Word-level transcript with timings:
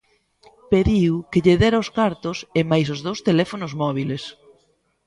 Pediu 0.71 1.13
que 1.31 1.41
lle 1.45 1.59
dera 1.61 1.83
os 1.83 1.89
cartos 1.99 2.37
e 2.59 2.61
máis 2.71 2.87
os 2.93 2.99
dous 3.05 3.19
teléfonos 3.27 3.71
móbiles. 3.81 4.23